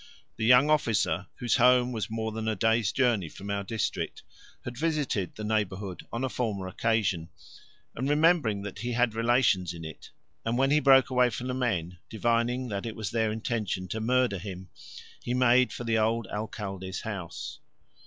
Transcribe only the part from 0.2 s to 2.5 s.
The young officer, whose home was more than